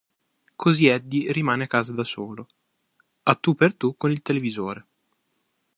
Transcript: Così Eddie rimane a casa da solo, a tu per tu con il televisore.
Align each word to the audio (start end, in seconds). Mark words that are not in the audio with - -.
Così 0.55 0.87
Eddie 0.87 1.31
rimane 1.31 1.65
a 1.65 1.67
casa 1.67 1.93
da 1.93 2.03
solo, 2.03 2.47
a 3.21 3.35
tu 3.35 3.53
per 3.53 3.75
tu 3.75 3.95
con 3.97 4.09
il 4.09 4.23
televisore. 4.23 4.87